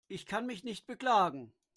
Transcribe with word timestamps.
Ich 0.07 0.25
kann 0.25 0.45
mich 0.47 0.63
nicht 0.63 0.87
beklagen. 0.87 1.53